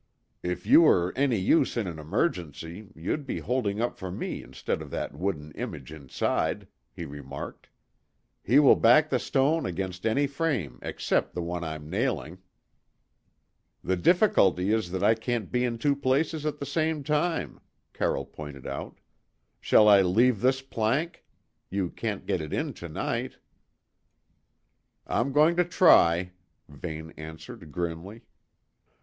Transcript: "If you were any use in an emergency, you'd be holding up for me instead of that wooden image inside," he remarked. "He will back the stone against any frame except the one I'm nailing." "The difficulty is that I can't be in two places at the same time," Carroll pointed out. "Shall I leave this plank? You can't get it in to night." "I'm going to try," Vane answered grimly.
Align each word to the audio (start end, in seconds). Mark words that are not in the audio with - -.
"If 0.41 0.65
you 0.65 0.81
were 0.81 1.13
any 1.15 1.37
use 1.37 1.77
in 1.77 1.85
an 1.85 1.99
emergency, 1.99 2.87
you'd 2.95 3.23
be 3.27 3.37
holding 3.37 3.79
up 3.79 3.99
for 3.99 4.09
me 4.09 4.41
instead 4.41 4.81
of 4.81 4.89
that 4.89 5.13
wooden 5.13 5.51
image 5.51 5.91
inside," 5.91 6.67
he 6.91 7.05
remarked. 7.05 7.69
"He 8.41 8.57
will 8.57 8.75
back 8.75 9.11
the 9.11 9.19
stone 9.19 9.67
against 9.67 10.03
any 10.07 10.25
frame 10.25 10.79
except 10.81 11.35
the 11.35 11.43
one 11.43 11.63
I'm 11.63 11.87
nailing." 11.87 12.39
"The 13.83 13.95
difficulty 13.95 14.73
is 14.73 14.89
that 14.89 15.03
I 15.03 15.13
can't 15.13 15.51
be 15.51 15.63
in 15.63 15.77
two 15.77 15.95
places 15.95 16.47
at 16.47 16.57
the 16.57 16.65
same 16.65 17.03
time," 17.03 17.59
Carroll 17.93 18.25
pointed 18.25 18.65
out. 18.65 18.97
"Shall 19.59 19.87
I 19.87 20.01
leave 20.01 20.41
this 20.41 20.63
plank? 20.63 21.23
You 21.69 21.91
can't 21.91 22.25
get 22.25 22.41
it 22.41 22.51
in 22.51 22.73
to 22.73 22.89
night." 22.89 23.37
"I'm 25.05 25.31
going 25.31 25.55
to 25.57 25.63
try," 25.63 26.31
Vane 26.67 27.11
answered 27.17 27.71
grimly. 27.71 28.21